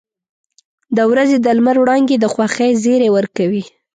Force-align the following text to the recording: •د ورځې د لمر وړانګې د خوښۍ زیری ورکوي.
•د 0.95 0.99
ورځې 1.11 1.37
د 1.41 1.47
لمر 1.57 1.75
وړانګې 1.79 2.17
د 2.19 2.25
خوښۍ 2.33 2.71
زیری 2.83 3.09
ورکوي. 3.17 3.63